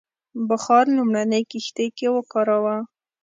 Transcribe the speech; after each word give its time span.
بخار 0.49 0.85
لومړنۍ 0.97 1.43
کښتۍ 1.51 1.87
کې 1.97 2.07
وکاراوه. 2.15 2.77